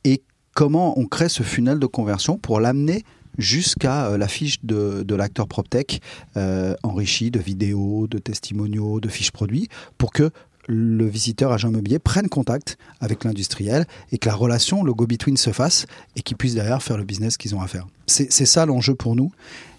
et 0.04 0.22
comment 0.54 0.98
on 0.98 1.06
crée 1.06 1.28
ce 1.28 1.42
funnel 1.42 1.78
de 1.78 1.86
conversion 1.86 2.38
pour 2.38 2.60
l'amener 2.60 3.04
jusqu'à 3.38 4.06
euh, 4.06 4.18
la 4.18 4.28
fiche 4.28 4.58
de, 4.62 5.02
de 5.02 5.14
l'acteur 5.14 5.48
PropTech 5.48 6.00
euh, 6.36 6.74
enrichi 6.82 7.30
de 7.30 7.40
vidéos, 7.40 8.06
de 8.06 8.18
testimoniaux, 8.18 9.00
de 9.00 9.08
fiches 9.08 9.30
produits, 9.30 9.68
pour 9.98 10.12
que 10.12 10.30
le 10.68 11.06
visiteur 11.06 11.50
agent 11.50 11.68
immobilier 11.68 11.98
prenne 11.98 12.28
contact 12.28 12.78
avec 13.00 13.24
l'industriel 13.24 13.86
et 14.12 14.18
que 14.18 14.28
la 14.28 14.34
relation, 14.34 14.84
le 14.84 14.94
go-between 14.94 15.36
se 15.36 15.50
fasse 15.50 15.86
et 16.14 16.22
qu'ils 16.22 16.36
puissent 16.36 16.54
derrière 16.54 16.82
faire 16.82 16.96
le 16.96 17.04
business 17.04 17.36
qu'ils 17.36 17.54
ont 17.56 17.60
à 17.60 17.66
faire. 17.66 17.86
C'est 18.06 18.30
ça 18.30 18.64
l'enjeu 18.64 18.94
pour 18.94 19.16
nous. 19.16 19.32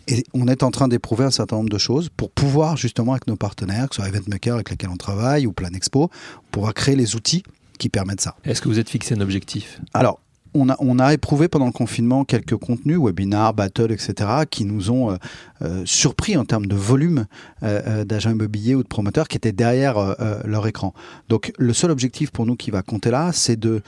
Et 0.09 0.25
on 0.33 0.49
est 0.49 0.63
en 0.63 0.71
train 0.71 0.89
d'éprouver 0.89 1.23
un 1.23 1.31
certain 1.31 1.55
nombre 1.55 1.69
de 1.69 1.77
choses 1.77 2.09
pour 2.09 2.29
pouvoir 2.29 2.75
justement 2.75 3.13
avec 3.13 3.27
nos 3.27 3.37
partenaires, 3.37 3.87
que 3.87 3.95
ce 3.95 4.01
soit 4.01 4.09
EventMaker 4.09 4.55
avec 4.55 4.69
lesquels 4.69 4.89
on 4.89 4.97
travaille 4.97 5.47
ou 5.47 5.53
Plan 5.53 5.69
Expo, 5.69 6.09
pouvoir 6.51 6.73
créer 6.73 6.97
les 6.97 7.15
outils 7.15 7.43
qui 7.79 7.87
permettent 7.87 8.19
ça. 8.19 8.35
Est-ce 8.43 8.61
que 8.61 8.67
vous 8.67 8.79
êtes 8.79 8.89
fixé 8.89 9.15
un 9.15 9.21
objectif? 9.21 9.79
Alors, 9.93 10.19
on 10.53 10.99
a, 10.99 11.13
éprouvé 11.13 11.47
pendant 11.47 11.65
le 11.65 11.71
confinement 11.71 12.25
quelques 12.25 12.55
contenus, 12.55 12.97
webinars, 12.97 13.53
battles, 13.53 13.91
etc., 13.91 14.29
qui 14.49 14.65
nous 14.65 14.91
ont 14.91 15.11
euh, 15.11 15.15
euh, 15.61 15.81
surpris 15.85 16.37
en 16.37 16.45
termes 16.45 16.65
de 16.65 16.75
volume 16.75 17.25
euh, 17.63 18.05
d'agents 18.05 18.31
immobiliers 18.31 18.75
ou 18.75 18.83
de 18.83 18.87
promoteurs 18.87 19.27
qui 19.27 19.37
étaient 19.37 19.51
derrière 19.51 20.15
leur 20.45 20.67
écran. 20.67 20.93
Donc 21.29 21.51
le 21.57 21.73
seul 21.73 21.91
objectif 21.91 22.31
pour 22.31 22.45
nous 22.45 22.55
qui 22.55 22.71
va 22.71 22.81
compter 22.81 23.11
là, 23.11 23.31
c'est 23.31 23.59
de, 23.59 23.81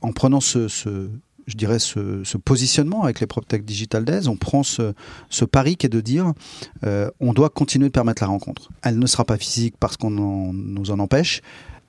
en 0.00 0.12
prenant 0.12 0.40
ce, 0.40 0.68
je 1.46 1.56
dirais, 1.56 1.78
ce, 1.78 2.36
positionnement 2.38 3.02
avec 3.02 3.20
les 3.20 3.26
PropTech 3.26 3.64
Digital 3.64 4.04
Days, 4.04 4.28
on 4.28 4.36
prend 4.36 4.62
ce, 4.62 4.94
pari 5.50 5.76
qui 5.76 5.86
est 5.86 5.90
de 5.90 6.00
dire 6.00 6.32
on 7.20 7.32
doit 7.32 7.50
continuer 7.50 7.88
de 7.88 7.92
permettre 7.92 8.22
la 8.22 8.28
rencontre. 8.28 8.70
Elle 8.82 8.98
ne 8.98 9.06
sera 9.06 9.24
pas 9.24 9.36
physique 9.36 9.74
parce 9.78 9.96
qu'on 9.96 10.10
nous 10.10 10.90
en 10.90 10.98
empêche, 10.98 11.42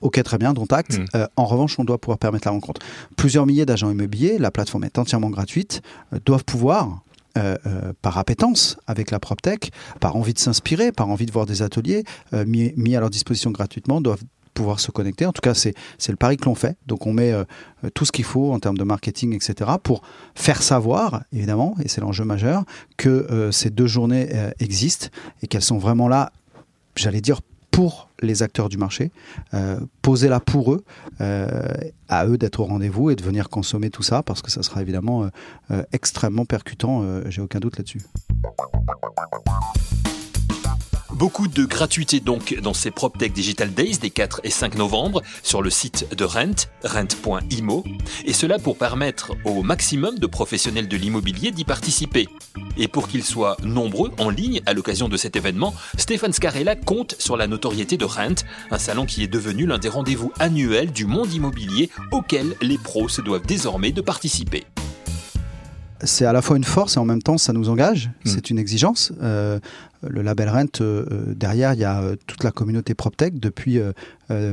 Ok, 0.04 0.22
très 0.22 0.36
bien, 0.36 0.52
dont 0.52 0.66
acte. 0.66 0.98
Mm. 0.98 1.04
Euh, 1.14 1.26
en 1.36 1.46
revanche, 1.46 1.78
on 1.78 1.84
doit 1.84 1.96
pouvoir 1.96 2.18
permettre 2.18 2.46
la 2.46 2.52
rencontre. 2.52 2.82
Plusieurs 3.16 3.46
milliers 3.46 3.64
d'agents 3.64 3.90
immobiliers, 3.90 4.36
la 4.38 4.50
plateforme 4.50 4.84
est 4.84 4.98
entièrement 4.98 5.30
gratuite, 5.30 5.80
euh, 6.12 6.18
doivent 6.26 6.44
pouvoir 6.44 7.00
euh, 7.38 7.56
par 8.02 8.18
appétence 8.18 8.76
avec 8.86 9.10
la 9.10 9.18
PropTech, 9.18 9.72
par 10.00 10.14
envie 10.14 10.34
de 10.34 10.38
s'inspirer, 10.38 10.92
par 10.92 11.08
envie 11.08 11.26
de 11.26 11.32
voir 11.32 11.46
des 11.46 11.62
ateliers 11.62 12.04
mis, 12.32 12.94
à 12.94 13.00
leur 13.00 13.10
disposition 13.10 13.50
gratuitement, 13.50 14.00
doivent 14.00 14.22
pouvoir 14.52 14.78
se 14.78 14.92
connecter. 14.92 15.26
En 15.26 15.32
tout 15.32 15.40
cas, 15.40 15.54
c'est 15.54 15.74
le 16.08 16.16
pari 16.16 16.36
que 16.36 16.44
l'on 16.44 16.54
fait. 16.54 16.76
Donc, 16.86 17.08
on 17.08 17.12
met 17.12 17.32
tout 17.94 18.04
ce 18.04 18.12
qu'il 18.12 18.24
faut 18.24 18.52
en 18.52 18.60
termes 18.60 18.78
de 18.78 18.84
marketing, 18.84 19.34
etc., 19.34 19.68
pour 19.82 20.02
faire 20.36 20.62
savoir, 20.62 21.24
évidemment, 21.32 21.74
et 21.82 21.88
c'est 21.88 22.00
l'enjeu 22.00 22.24
majeur, 22.24 22.62
que 22.96 23.50
ces 23.50 23.70
deux 23.70 23.88
journées 23.88 24.28
existent 24.60 25.08
et 25.42 25.48
qu'elles 25.48 25.60
sont 25.60 25.78
vraiment 25.78 26.06
là, 26.06 26.30
j'allais 26.94 27.20
dire, 27.20 27.40
pour 27.74 28.08
les 28.22 28.44
acteurs 28.44 28.68
du 28.68 28.76
marché, 28.76 29.10
euh, 29.52 29.80
posez-la 30.00 30.38
pour 30.38 30.72
eux, 30.72 30.84
euh, 31.20 31.72
à 32.08 32.24
eux 32.26 32.38
d'être 32.38 32.60
au 32.60 32.64
rendez-vous 32.64 33.10
et 33.10 33.16
de 33.16 33.22
venir 33.22 33.48
consommer 33.48 33.90
tout 33.90 34.04
ça 34.04 34.22
parce 34.22 34.42
que 34.42 34.50
ça 34.50 34.62
sera 34.62 34.80
évidemment 34.80 35.28
euh, 35.72 35.82
extrêmement 35.92 36.44
percutant, 36.44 37.04
j'ai 37.28 37.42
aucun 37.42 37.58
doute 37.58 37.76
là-dessus. 37.76 38.02
Beaucoup 41.14 41.46
de 41.46 41.64
gratuité 41.64 42.18
donc 42.18 42.58
dans 42.60 42.74
ces 42.74 42.90
PropTech 42.90 43.32
Digital 43.32 43.72
Days 43.72 43.98
des 43.98 44.10
4 44.10 44.40
et 44.42 44.50
5 44.50 44.74
novembre 44.74 45.22
sur 45.44 45.62
le 45.62 45.70
site 45.70 46.12
de 46.16 46.24
Rent, 46.24 46.66
rent.imo, 46.82 47.84
et 48.24 48.32
cela 48.32 48.58
pour 48.58 48.76
permettre 48.76 49.32
au 49.44 49.62
maximum 49.62 50.18
de 50.18 50.26
professionnels 50.26 50.88
de 50.88 50.96
l'immobilier 50.96 51.52
d'y 51.52 51.62
participer. 51.62 52.28
Et 52.76 52.88
pour 52.88 53.06
qu'ils 53.06 53.22
soient 53.22 53.56
nombreux 53.62 54.10
en 54.18 54.28
ligne 54.28 54.60
à 54.66 54.72
l'occasion 54.72 55.08
de 55.08 55.16
cet 55.16 55.36
événement, 55.36 55.72
Stéphane 55.96 56.32
Scarella 56.32 56.74
compte 56.74 57.14
sur 57.20 57.36
la 57.36 57.46
notoriété 57.46 57.96
de 57.96 58.04
Rent, 58.04 58.42
un 58.72 58.78
salon 58.78 59.06
qui 59.06 59.22
est 59.22 59.28
devenu 59.28 59.66
l'un 59.66 59.78
des 59.78 59.88
rendez-vous 59.88 60.32
annuels 60.40 60.90
du 60.90 61.06
monde 61.06 61.32
immobilier 61.32 61.90
auquel 62.10 62.56
les 62.60 62.76
pros 62.76 63.08
se 63.08 63.20
doivent 63.20 63.46
désormais 63.46 63.92
de 63.92 64.00
participer 64.00 64.64
c'est 66.02 66.24
à 66.24 66.32
la 66.32 66.42
fois 66.42 66.56
une 66.56 66.64
force 66.64 66.96
et 66.96 66.98
en 66.98 67.04
même 67.04 67.22
temps 67.22 67.38
ça 67.38 67.52
nous 67.52 67.68
engage. 67.68 68.10
Hmm. 68.24 68.28
C'est 68.28 68.50
une 68.50 68.58
exigence. 68.58 69.12
Euh, 69.22 69.58
le 70.06 70.22
label 70.22 70.48
Rent, 70.48 70.80
euh, 70.80 71.06
euh, 71.10 71.34
derrière, 71.34 71.72
il 71.74 71.80
y 71.80 71.84
a 71.84 72.02
toute 72.26 72.44
la 72.44 72.50
communauté 72.50 72.94
PropTech 72.94 73.38
depuis 73.38 73.80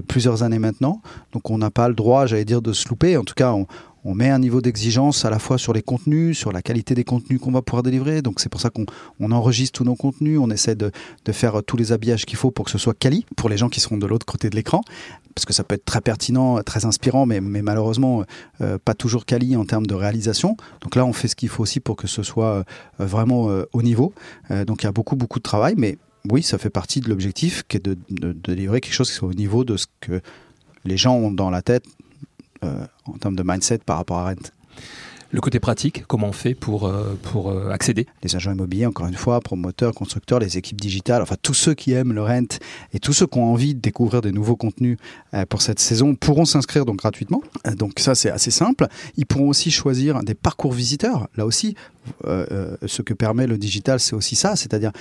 plusieurs 0.07 0.43
années 0.43 0.59
maintenant. 0.59 1.01
Donc 1.33 1.49
on 1.49 1.57
n'a 1.57 1.71
pas 1.71 1.87
le 1.87 1.93
droit, 1.93 2.25
j'allais 2.25 2.45
dire, 2.45 2.61
de 2.61 2.73
se 2.73 2.87
louper. 2.89 3.17
En 3.17 3.23
tout 3.23 3.33
cas, 3.33 3.51
on, 3.51 3.67
on 4.03 4.15
met 4.15 4.29
un 4.29 4.39
niveau 4.39 4.61
d'exigence 4.61 5.25
à 5.25 5.29
la 5.29 5.39
fois 5.39 5.57
sur 5.57 5.73
les 5.73 5.81
contenus, 5.81 6.37
sur 6.37 6.51
la 6.51 6.61
qualité 6.61 6.95
des 6.95 7.03
contenus 7.03 7.39
qu'on 7.39 7.51
va 7.51 7.61
pouvoir 7.61 7.83
délivrer. 7.83 8.21
Donc 8.21 8.39
c'est 8.39 8.49
pour 8.49 8.61
ça 8.61 8.69
qu'on 8.69 9.31
enregistre 9.31 9.77
tous 9.77 9.83
nos 9.83 9.95
contenus, 9.95 10.39
on 10.39 10.49
essaie 10.49 10.75
de, 10.75 10.91
faire 11.31 11.61
tous 11.65 11.77
les 11.77 11.91
habillages 11.91 12.25
qu'il 12.25 12.37
faut 12.37 12.51
pour 12.51 12.65
que 12.65 12.71
ce 12.71 12.77
soit 12.77 12.93
quali 12.93 13.25
pour 13.37 13.47
les 13.47 13.57
gens 13.57 13.69
qui 13.69 13.79
seront 13.79 13.97
de 13.97 14.05
l'autre 14.05 14.25
côté 14.25 14.49
de 14.49 14.55
l'écran. 14.55 14.81
Parce 15.33 15.45
que 15.45 15.53
ça 15.53 15.63
peut 15.63 15.75
être 15.75 15.85
très 15.85 16.01
pertinent, 16.01 16.61
très 16.61 16.85
inspirant, 16.85 17.25
mais, 17.25 17.39
malheureusement 17.39 18.25
euh, 18.59 18.77
pas 18.83 18.93
toujours 18.93 19.25
quali 19.25 19.55
en 19.55 19.65
termes 19.65 19.85
de 19.85 19.95
réalisation. 19.95 20.57
Donc 20.81 20.95
là, 20.95 21.05
on 21.05 21.13
fait 21.13 21.27
ce 21.29 21.35
qu'il 21.35 21.49
faut 21.49 21.63
aussi 21.63 21.79
pour 21.79 21.95
que 21.95 22.07
ce 22.07 22.23
soit 22.23 22.55
euh, 22.55 22.63
vraiment 22.99 23.49
euh, 23.49 23.65
au 23.71 23.81
niveau. 23.81 24.13
donc 24.67 24.83
il 24.83 24.85
y 24.85 24.89
a 24.89 24.91
beaucoup, 24.91 25.15
beaucoup 25.15 25.39
de 25.39 25.43
travail, 25.43 25.75
mais 25.77 25.97
oui, 26.29 26.43
ça 26.43 26.57
fait 26.57 26.69
partie 26.69 26.99
de 26.99 27.09
l'objectif 27.09 27.63
qui 27.67 27.77
est 27.77 27.85
de, 27.85 27.97
de, 28.09 28.33
délivrer 28.33 28.81
quelque 28.81 28.93
chose 28.93 29.09
qui 29.09 29.15
soit 29.15 29.29
au 29.29 29.33
niveau 29.33 29.63
de 29.63 29.77
ce 29.77 29.87
que 30.01 30.21
les 30.85 30.97
gens 30.97 31.15
ont 31.15 31.31
dans 31.31 31.49
la 31.49 31.61
tête 31.61 31.85
euh, 31.85 32.00
en 32.63 33.17
termes 33.19 33.35
de 33.35 33.43
mindset 33.43 33.79
par 33.79 33.97
rapport 33.97 34.19
à 34.19 34.29
Rent. 34.29 34.51
Le 35.33 35.39
côté 35.39 35.61
pratique, 35.61 36.03
comment 36.07 36.27
on 36.27 36.33
fait 36.33 36.53
pour, 36.53 36.87
euh, 36.87 37.17
pour 37.23 37.51
euh, 37.51 37.69
accéder 37.69 38.05
Les 38.21 38.35
agents 38.35 38.51
immobiliers, 38.51 38.85
encore 38.85 39.07
une 39.07 39.15
fois, 39.15 39.39
promoteurs, 39.39 39.93
constructeurs, 39.93 40.39
les 40.39 40.57
équipes 40.57 40.81
digitales, 40.81 41.21
enfin 41.21 41.35
tous 41.41 41.53
ceux 41.53 41.73
qui 41.73 41.93
aiment 41.93 42.11
le 42.11 42.21
rent 42.21 42.59
et 42.93 42.99
tous 42.99 43.13
ceux 43.13 43.27
qui 43.27 43.39
ont 43.39 43.49
envie 43.49 43.73
de 43.73 43.79
découvrir 43.79 44.21
des 44.21 44.33
nouveaux 44.33 44.57
contenus 44.57 44.97
pour 45.49 45.61
cette 45.61 45.79
saison 45.79 46.15
pourront 46.15 46.43
s'inscrire 46.43 46.85
donc 46.85 46.97
gratuitement. 46.97 47.41
Donc 47.77 47.99
ça 47.99 48.15
c'est 48.15 48.29
assez 48.29 48.51
simple. 48.51 48.87
Ils 49.15 49.25
pourront 49.25 49.47
aussi 49.47 49.71
choisir 49.71 50.21
des 50.23 50.33
parcours 50.33 50.73
visiteurs. 50.73 51.29
Là 51.37 51.45
aussi, 51.45 51.75
ce 52.25 53.01
que 53.01 53.13
permet 53.13 53.47
le 53.47 53.57
digital, 53.57 53.99
c'est 53.99 54.15
aussi 54.15 54.35
ça, 54.35 54.55
c'est-à-dire 54.55 54.91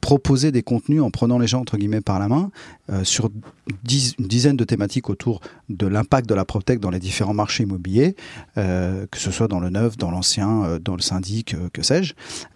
proposer 0.00 0.52
des 0.52 0.62
contenus 0.62 1.02
en 1.02 1.10
prenant 1.10 1.38
les 1.38 1.46
gens 1.46 1.60
entre 1.60 1.76
guillemets 1.76 2.00
par 2.00 2.18
la 2.18 2.28
main 2.28 2.50
euh, 2.90 3.04
sur 3.04 3.26
une 3.26 4.26
dizaine 4.26 4.56
de 4.56 4.64
thématiques 4.64 5.10
autour 5.10 5.40
de 5.68 5.86
l'impact 5.86 6.28
de 6.28 6.34
la 6.34 6.44
PropTech 6.44 6.78
dans 6.78 6.90
les 6.90 7.00
différents 7.00 7.34
marchés 7.34 7.64
immobiliers, 7.64 8.14
euh, 8.56 9.06
que 9.10 9.18
ce 9.18 9.30
soit 9.30 9.48
dans 9.48 9.60
le 9.60 9.70
dans 9.98 10.10
l'ancien, 10.10 10.64
euh, 10.64 10.78
dans 10.78 10.96
le 10.96 11.02
syndic, 11.02 11.56
que 11.72 11.82
sais-je. 11.82 12.14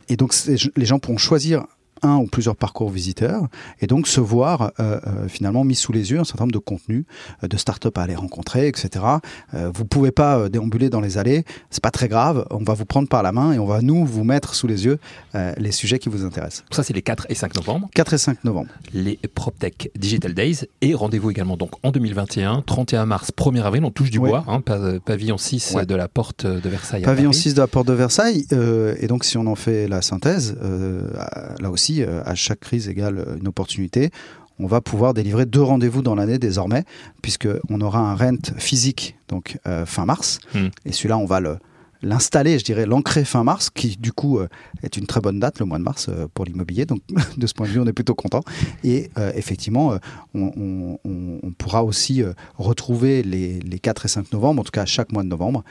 Et 0.09 0.17
donc 0.17 0.35
les 0.77 0.87
gens 0.87 0.99
pourront 0.99 1.19
choisir 1.19 1.65
un 2.03 2.17
ou 2.17 2.27
plusieurs 2.27 2.57
parcours 2.57 2.91
visiteurs 2.91 3.49
et 3.81 3.87
donc 3.87 4.09
se 4.09 4.21
voir 4.21 4.73
euh, 4.81 5.01
euh, 5.07 5.29
finalement 5.29 5.65
mis 5.65 5.75
sous 5.75 5.93
les 5.93 6.11
yeux 6.11 6.21
un 6.21 6.25
certain 6.25 6.45
nombre 6.45 6.53
de 6.53 6.59
contenus, 6.59 7.05
euh, 7.43 7.49
de 7.49 7.57
start-up 7.57 7.97
à 7.99 8.03
aller 8.03 8.15
rencontrer, 8.15 8.69
etc. 8.69 9.05
vous 9.75 9.85
pouvez 9.85 10.11
pas 10.11 10.49
déambuler 10.49 10.91
dans 10.91 11.01
les 11.01 11.19
allées, 11.19 11.45
c'est 11.71 11.83
pas 11.83 11.91
très 11.91 12.09
grave, 12.09 12.47
on 12.51 12.63
va 12.63 12.75
vous 12.75 12.85
prendre 12.85 13.09
par 13.09 13.23
la 13.23 13.33
main 13.33 13.53
et 13.53 13.59
on 13.59 13.67
va 13.67 13.81
nous 13.83 14.05
vous 14.05 14.25
mettre 14.25 14.55
sous 14.55 14.67
les 14.67 14.85
yeux 14.85 14.99
les 15.57 15.73
sujets 15.73 15.99
qui 15.99 16.09
vous 16.09 16.25
intéressent. 16.25 16.65
Ça 16.71 16.83
c'est 16.83 16.93
les 16.93 17.03
4 17.03 17.27
et 17.29 17.35
5 17.35 17.55
novembre. 17.57 17.89
4 17.95 18.15
et 18.15 18.19
5 18.19 18.45
novembre. 18.45 18.71
Les 18.93 19.19
PropTech 19.35 19.91
Digital 19.97 20.35
Days 20.35 20.67
et 20.81 20.95
rendez-vous 20.95 21.31
également 21.31 21.57
donc 21.57 21.73
en 21.83 21.91
2021, 21.91 22.63
31 22.63 23.07
mars, 23.07 23.31
1er 23.37 23.63
avril, 23.63 23.85
on 23.85 23.91
touche 23.91 24.11
du 24.11 24.19
bois, 24.19 24.45
hein, 24.49 24.61
pavillon 25.05 25.39
6 25.39 25.77
de 25.87 25.95
la 25.95 26.09
porte 26.09 26.47
de 26.47 26.69
Versailles. 26.69 27.03
Pavillon 27.03 27.33
6 27.33 27.55
de 27.55 27.61
la 27.61 27.67
porte 27.67 27.87
de 27.87 27.95
Versailles 27.95 28.47
et 28.53 29.07
donc 29.07 29.25
si 29.25 29.37
on 29.37 29.47
en 29.47 29.57
fait 29.57 29.89
la 29.89 30.03
synthèse, 30.03 30.57
là 31.61 31.71
aussi 31.71 31.92
euh, 32.01 32.23
à 32.25 32.35
chaque 32.35 32.61
crise 32.61 32.89
égale 32.89 33.37
une 33.39 33.49
opportunité. 33.49 34.11
On 34.59 34.67
va 34.67 34.81
pouvoir 34.81 35.15
délivrer 35.15 35.47
deux 35.47 35.63
rendez-vous 35.63 36.03
dans 36.03 36.15
l'année 36.15 36.39
désormais, 36.39 36.85
puisqu'on 37.21 37.81
aura 37.81 38.01
un 38.01 38.15
rent 38.15 38.53
physique 38.59 39.17
donc 39.29 39.59
euh, 39.67 39.87
fin 39.87 40.05
mars. 40.05 40.39
Hmm. 40.55 40.69
Et 40.85 40.93
celui-là, 40.93 41.19
on 41.19 41.25
va 41.25 41.41
le, 41.41 41.59
l'installer, 42.03 42.59
je 42.59 42.65
dirais, 42.65 42.87
l'ancrer 42.87 43.25
fin 43.25 43.45
mars, 43.45 43.71
qui 43.71 43.97
du 43.97 44.13
coup 44.13 44.39
euh, 44.39 44.49
est 44.83 44.97
une 44.97 45.07
très 45.07 45.21
bonne 45.21 45.41
date, 45.41 45.59
le 45.59 45.67
mois 45.67 45.79
de 45.79 45.85
mars, 45.85 46.09
pour 46.35 46.45
l'immobilier. 46.45 46.87
Donc 46.87 47.01
de 47.37 47.47
ce 47.47 47.55
point 47.55 47.67
de 47.67 47.73
vue, 47.73 47.81
on 47.81 47.87
est 47.87 47.93
plutôt 47.93 48.15
content. 48.15 48.43
Et 48.85 49.11
effectivement, 49.35 49.97
on, 50.35 50.99
pourra 51.59 51.85
aussi 51.85 52.23
retrouver 52.57 53.23
les, 53.23 53.61
les, 53.61 53.79
4 53.79 54.07
et 54.07 54.09
5 54.09 54.33
novembre, 54.33 54.61
en 54.61 54.65
tout 54.65 54.71
cas 54.71 54.85
chaque 54.85 55.13
mois 55.13 55.23
de 55.23 55.29
novembre, 55.29 55.65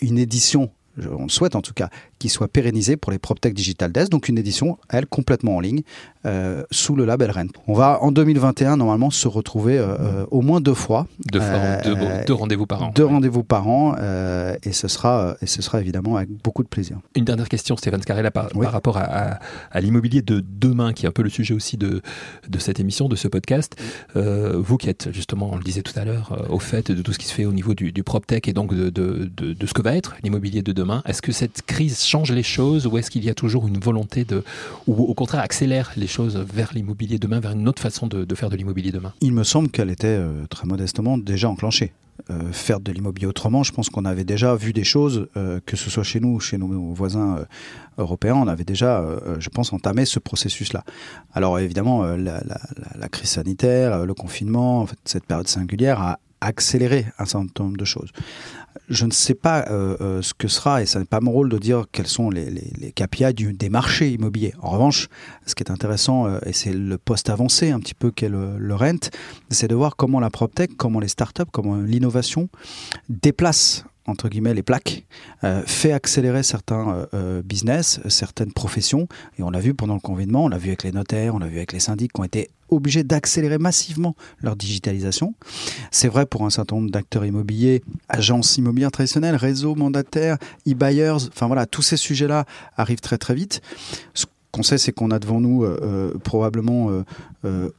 une 0.00 0.18
édition 0.18 0.70
on 1.12 1.24
le 1.24 1.28
souhaite 1.28 1.56
en 1.56 1.62
tout 1.62 1.74
cas, 1.74 1.90
qui 2.18 2.28
soit 2.28 2.48
pérennisé 2.48 2.96
pour 2.96 3.12
les 3.12 3.18
PropTech 3.18 3.54
Digital 3.54 3.92
Days, 3.92 4.08
donc 4.08 4.28
une 4.28 4.38
édition, 4.38 4.78
elle, 4.88 5.06
complètement 5.06 5.56
en 5.56 5.60
ligne, 5.60 5.82
euh, 6.26 6.64
sous 6.70 6.96
le 6.96 7.04
label 7.04 7.30
Rennes. 7.30 7.50
On 7.66 7.74
va 7.74 8.02
en 8.02 8.10
2021 8.10 8.76
normalement 8.76 9.10
se 9.10 9.28
retrouver 9.28 9.78
euh, 9.78 9.96
euh, 9.98 10.26
au 10.30 10.42
moins 10.42 10.60
deux 10.60 10.74
fois. 10.74 11.06
Deux, 11.32 11.40
rendez-vous 12.34 12.66
par 12.66 12.82
an. 12.82 12.92
Deux 12.94 13.04
rendez-vous 13.04 13.44
par 13.44 13.68
an, 13.68 13.94
et, 14.62 14.72
ce 14.72 14.88
sera, 14.88 15.36
et 15.40 15.46
ce 15.46 15.62
sera 15.62 15.80
évidemment 15.80 16.16
avec 16.16 16.28
beaucoup 16.42 16.62
de 16.62 16.68
plaisir. 16.68 16.98
Une 17.14 17.24
dernière 17.24 17.48
question, 17.48 17.76
Stéphane 17.76 18.02
Scarella, 18.02 18.30
par, 18.30 18.48
par 18.48 18.72
rapport 18.72 18.96
à, 18.98 19.38
l'immobilier 19.80 20.22
de 20.22 20.44
demain, 20.46 20.92
qui 20.92 21.06
est 21.06 21.08
un 21.08 21.12
peu 21.12 21.22
le 21.22 21.30
sujet 21.30 21.54
aussi 21.54 21.76
de, 21.76 22.02
de 22.48 22.58
cette 22.58 22.80
émission, 22.80 23.08
de 23.08 23.16
ce 23.16 23.28
podcast. 23.28 23.76
vous 24.14 24.76
qui 24.76 24.88
êtes 24.88 25.12
justement, 25.12 25.50
on 25.52 25.56
le 25.56 25.62
disait 25.62 25.82
tout 25.82 25.98
à 25.98 26.04
l'heure, 26.04 26.46
au 26.50 26.58
fait 26.58 26.90
de 26.90 27.02
tout 27.02 27.12
ce 27.12 27.18
qui 27.18 27.26
se 27.26 27.34
fait 27.34 27.44
au 27.44 27.52
niveau 27.52 27.74
du, 27.74 27.92
du 27.92 28.02
PropTech 28.02 28.48
et 28.48 28.52
donc 28.52 28.74
de, 28.74 28.90
de, 28.90 29.30
de 29.36 29.66
ce 29.66 29.72
que 29.72 29.82
va 29.82 29.94
être 29.94 30.16
l'immobilier 30.22 30.62
de 30.62 30.72
demain, 30.72 31.02
est-ce 31.06 31.22
que 31.22 31.32
cette 31.32 31.62
crise 31.62 32.07
change 32.08 32.32
les 32.32 32.42
choses 32.42 32.86
ou 32.86 32.98
est-ce 32.98 33.10
qu'il 33.10 33.24
y 33.24 33.30
a 33.30 33.34
toujours 33.34 33.66
une 33.68 33.78
volonté 33.78 34.24
de, 34.24 34.42
ou 34.86 35.04
au 35.04 35.14
contraire 35.14 35.42
accélère 35.42 35.92
les 35.96 36.06
choses 36.06 36.36
vers 36.36 36.72
l'immobilier 36.74 37.18
demain, 37.18 37.40
vers 37.40 37.52
une 37.52 37.68
autre 37.68 37.82
façon 37.82 38.06
de, 38.06 38.34
faire 38.34 38.50
de 38.50 38.56
l'immobilier 38.56 38.92
demain? 38.92 39.12
Il 39.20 39.32
me 39.32 39.44
semble 39.44 39.68
qu'elle 39.68 39.90
était 39.90 40.06
euh, 40.06 40.46
très 40.48 40.66
modestement 40.66 41.18
déjà 41.18 41.48
enclenchée. 41.48 41.92
Euh, 42.30 42.50
faire 42.50 42.80
de 42.80 42.90
l'immobilier 42.90 43.28
autrement, 43.28 43.62
je 43.62 43.70
pense 43.72 43.90
qu'on 43.90 44.04
avait 44.04 44.24
déjà 44.24 44.56
vu 44.56 44.72
des 44.72 44.82
choses, 44.82 45.28
euh, 45.36 45.60
que 45.64 45.76
ce 45.76 45.88
soit 45.88 46.02
chez 46.02 46.18
nous 46.18 46.30
ou 46.30 46.40
chez 46.40 46.58
nos 46.58 46.92
voisins 46.92 47.44
européens, 47.96 48.34
on 48.34 48.48
avait 48.48 48.64
déjà, 48.64 49.04
je 49.38 49.48
pense, 49.48 49.72
entamé 49.72 50.04
ce 50.04 50.18
processus-là. 50.18 50.84
Alors 51.32 51.58
évidemment, 51.60 52.02
la, 52.16 53.08
crise 53.08 53.30
sanitaire, 53.30 54.04
le 54.04 54.14
confinement, 54.14 54.86
cette 55.04 55.26
période 55.26 55.46
singulière 55.46 56.00
a 56.00 56.18
accéléré 56.40 57.06
un 57.18 57.24
certain 57.24 57.64
nombre 57.64 57.76
de 57.76 57.84
choses 57.84 58.10
je 58.88 59.04
ne 59.04 59.10
sais 59.10 59.34
pas 59.34 59.66
euh, 59.70 59.96
euh, 60.00 60.22
ce 60.22 60.34
que 60.34 60.48
sera, 60.48 60.82
et 60.82 60.86
ce 60.86 60.98
n'est 60.98 61.04
pas 61.04 61.20
mon 61.20 61.30
rôle 61.30 61.48
de 61.48 61.58
dire 61.58 61.84
quels 61.92 62.06
sont 62.06 62.30
les, 62.30 62.50
les, 62.50 62.92
KPI 62.92 63.54
des 63.54 63.68
marchés 63.68 64.10
immobiliers. 64.10 64.54
En 64.60 64.70
revanche, 64.70 65.08
ce 65.46 65.54
qui 65.54 65.62
est 65.62 65.70
intéressant, 65.70 66.26
euh, 66.26 66.38
et 66.46 66.52
c'est 66.52 66.72
le 66.72 66.98
poste 66.98 67.30
avancé 67.30 67.70
un 67.70 67.80
petit 67.80 67.94
peu 67.94 68.10
qu'est 68.10 68.28
le, 68.28 68.58
le, 68.58 68.74
rent, 68.74 69.10
c'est 69.50 69.68
de 69.68 69.74
voir 69.74 69.96
comment 69.96 70.20
la 70.20 70.30
PropTech, 70.30 70.76
comment 70.76 71.00
les 71.00 71.08
startups, 71.08 71.50
comment 71.52 71.76
l'innovation 71.76 72.48
déplace 73.08 73.84
entre 74.08 74.28
guillemets 74.28 74.54
les 74.54 74.62
plaques, 74.62 75.04
euh, 75.44 75.62
fait 75.66 75.92
accélérer 75.92 76.42
certains 76.42 76.88
euh, 76.88 77.06
euh, 77.14 77.42
business, 77.42 78.00
certaines 78.08 78.52
professions. 78.52 79.06
Et 79.38 79.42
on 79.42 79.50
l'a 79.50 79.60
vu 79.60 79.74
pendant 79.74 79.94
le 79.94 80.00
confinement, 80.00 80.44
on 80.44 80.48
l'a 80.48 80.58
vu 80.58 80.68
avec 80.68 80.82
les 80.82 80.92
notaires, 80.92 81.34
on 81.34 81.38
l'a 81.38 81.46
vu 81.46 81.56
avec 81.58 81.72
les 81.72 81.80
syndics 81.80 82.12
qui 82.12 82.20
ont 82.20 82.24
été 82.24 82.50
obligés 82.70 83.04
d'accélérer 83.04 83.58
massivement 83.58 84.14
leur 84.40 84.56
digitalisation. 84.56 85.34
C'est 85.90 86.08
vrai 86.08 86.26
pour 86.26 86.44
un 86.44 86.50
certain 86.50 86.76
nombre 86.76 86.90
d'acteurs 86.90 87.24
immobiliers, 87.24 87.82
agences 88.08 88.56
immobilières 88.56 88.90
traditionnelles, 88.90 89.36
réseaux 89.36 89.74
mandataires, 89.74 90.36
e-buyers, 90.66 91.28
enfin 91.28 91.46
voilà, 91.46 91.66
tous 91.66 91.82
ces 91.82 91.96
sujets-là 91.96 92.44
arrivent 92.76 93.00
très 93.00 93.16
très 93.16 93.34
vite. 93.34 93.62
Ce 94.12 94.26
qu'on 94.52 94.62
sait, 94.62 94.76
c'est 94.76 94.92
qu'on 94.92 95.10
a 95.10 95.18
devant 95.18 95.40
nous 95.40 95.66
probablement 96.24 96.90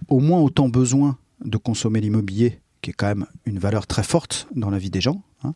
au 0.07 0.19
moins 0.19 0.39
autant 0.39 0.69
besoin 0.69 1.17
de 1.45 1.57
consommer 1.57 2.01
l'immobilier 2.01 2.59
qui 2.81 2.91
est 2.91 2.93
quand 2.93 3.07
même 3.07 3.25
une 3.45 3.59
valeur 3.59 3.87
très 3.87 4.03
forte 4.03 4.47
dans 4.55 4.69
la 4.69 4.77
vie 4.77 4.89
des 4.89 5.01
gens. 5.01 5.21
Hein. 5.43 5.53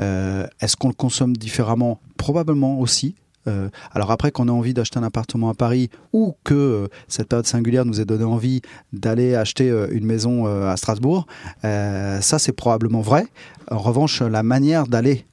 Euh, 0.00 0.46
est-ce 0.60 0.76
qu'on 0.76 0.88
le 0.88 0.94
consomme 0.94 1.36
différemment? 1.36 2.00
Probablement 2.16 2.78
aussi. 2.80 3.14
Euh, 3.46 3.68
alors 3.92 4.10
après 4.10 4.30
qu'on 4.30 4.48
ait 4.48 4.50
envie 4.50 4.72
d'acheter 4.72 4.98
un 4.98 5.02
appartement 5.02 5.50
à 5.50 5.54
Paris 5.54 5.90
ou 6.14 6.34
que 6.44 6.54
euh, 6.54 6.88
cette 7.08 7.28
période 7.28 7.46
singulière 7.46 7.84
nous 7.84 8.00
ait 8.00 8.06
donné 8.06 8.24
envie 8.24 8.62
d'aller 8.94 9.34
acheter 9.34 9.68
une 9.90 10.06
maison 10.06 10.46
à 10.46 10.76
Strasbourg, 10.76 11.26
ça 11.62 12.38
c'est 12.38 12.52
probablement 12.52 13.02
vrai. 13.02 13.26
En 13.70 13.78
revanche, 13.78 14.22
la 14.22 14.42
manière 14.42 14.86
d'aller 14.86 15.26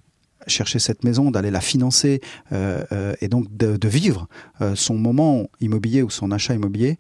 chercher 0.48 0.80
cette 0.80 1.04
maison, 1.04 1.32
d'aller 1.32 1.52
la 1.52 1.62
financer 1.62 2.22
euh, 2.52 2.84
euh, 2.92 3.14
et 3.22 3.28
donc 3.28 3.46
de, 3.56 3.88
vivre 3.88 4.28
euh, 4.62 4.76
son 4.76 4.96
moment 4.96 5.50
immobilier 5.60 6.02
ou 6.02 6.10
son 6.10 6.32
achat 6.32 6.54
immobilier, 6.54 6.98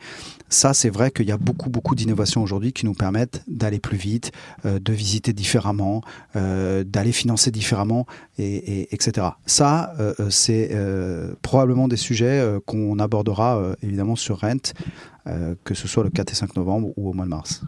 ça 0.49 0.73
c'est 0.73 0.89
vrai 0.89 1.11
qu'il 1.11 1.27
y 1.27 1.31
a 1.31 1.37
beaucoup 1.37 1.69
beaucoup 1.69 1.95
d'innovations 1.95 2.43
aujourd'hui 2.43 2.73
qui 2.73 2.85
nous 2.85 2.93
permettent 2.93 3.43
d'aller 3.47 3.79
plus 3.79 3.97
vite, 3.97 4.31
de 4.65 4.93
visiter 4.93 5.31
différemment, 5.31 6.01
d'aller 6.35 7.11
financer 7.13 7.51
différemment, 7.51 8.05
et, 8.37 8.81
et, 8.81 8.93
etc. 8.93 9.27
Ça 9.45 9.93
c'est 10.29 10.71
probablement 11.41 11.87
des 11.87 11.97
sujets 11.97 12.45
qu'on 12.65 12.99
abordera 12.99 13.75
évidemment 13.81 14.17
sur 14.17 14.41
Rent, 14.41 14.73
que 15.63 15.73
ce 15.73 15.87
soit 15.87 16.03
le 16.03 16.09
4 16.09 16.31
et 16.31 16.35
5 16.35 16.55
novembre 16.57 16.89
ou 16.97 17.09
au 17.09 17.13
mois 17.13 17.25
de 17.25 17.29
mars. 17.29 17.61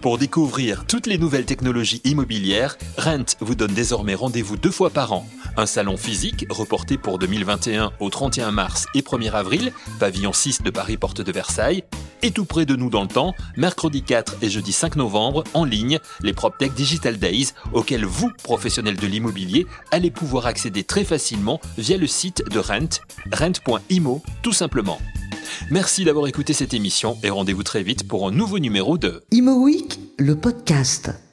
Pour 0.00 0.18
découvrir 0.18 0.86
toutes 0.86 1.06
les 1.06 1.18
nouvelles 1.18 1.46
technologies 1.46 2.00
immobilières, 2.04 2.76
Rent 2.96 3.24
vous 3.40 3.54
donne 3.54 3.74
désormais 3.74 4.14
rendez-vous 4.14 4.56
deux 4.56 4.70
fois 4.70 4.90
par 4.90 5.12
an. 5.12 5.26
Un 5.56 5.66
salon 5.66 5.96
physique 5.96 6.46
reporté 6.50 6.98
pour 6.98 7.18
2021 7.18 7.92
au 7.98 8.10
31 8.10 8.50
mars 8.52 8.86
et 8.94 9.00
1er 9.00 9.32
avril, 9.32 9.72
pavillon 9.98 10.32
6 10.32 10.62
de 10.62 10.70
Paris 10.70 10.96
Porte 10.96 11.22
de 11.22 11.32
Versailles, 11.32 11.82
et 12.22 12.30
tout 12.30 12.44
près 12.44 12.66
de 12.66 12.76
nous 12.76 12.90
dans 12.90 13.02
le 13.02 13.08
temps, 13.08 13.34
mercredi 13.56 14.02
4 14.02 14.36
et 14.42 14.50
jeudi 14.50 14.72
5 14.72 14.96
novembre, 14.96 15.44
en 15.54 15.64
ligne, 15.64 15.98
les 16.20 16.32
PropTech 16.32 16.74
Digital 16.74 17.18
Days, 17.18 17.48
auxquels 17.72 18.04
vous, 18.04 18.30
professionnels 18.42 18.96
de 18.96 19.06
l'immobilier, 19.06 19.66
allez 19.90 20.10
pouvoir 20.10 20.46
accéder 20.46 20.84
très 20.84 21.04
facilement 21.04 21.60
via 21.78 21.96
le 21.96 22.06
site 22.06 22.42
de 22.48 22.58
Rent, 22.58 23.00
rent.imo 23.32 24.22
tout 24.42 24.52
simplement. 24.52 25.00
Merci 25.70 26.04
d'avoir 26.04 26.26
écouté 26.26 26.52
cette 26.52 26.74
émission 26.74 27.16
et 27.22 27.30
rendez-vous 27.30 27.62
très 27.62 27.82
vite 27.82 28.06
pour 28.06 28.26
un 28.28 28.32
nouveau 28.32 28.58
numéro 28.58 28.98
de 28.98 29.22
Imo 29.30 29.62
Week, 29.62 29.98
le 30.18 30.36
podcast. 30.36 31.25